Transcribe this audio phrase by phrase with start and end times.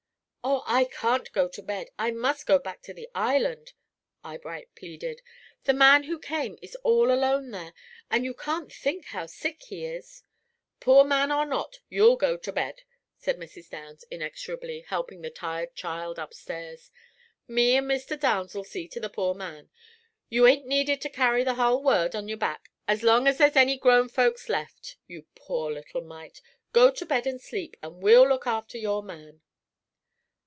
[0.43, 3.73] "Oh, I can't go to bed; I must go back to the island,"
[4.23, 5.21] Eyebright pleaded.
[5.65, 7.73] "The man who came is all alone there,
[8.09, 10.23] and you can't think how sick he is."
[10.79, 12.81] "Poor man or not, you'll go to bed,"
[13.17, 13.69] said Mrs.
[13.69, 16.89] Downs, inexorably, helping the tired child upstairs.
[17.47, 18.19] "Me and Mr.
[18.19, 19.69] Downs'll see to the poor man.
[20.29, 23.55] You ain't needed to carry the hull world on your back as long as there's
[23.55, 26.41] any grown folks left, you poor little mite.
[26.73, 29.41] Go to bed and sleep, and we'll look after your man."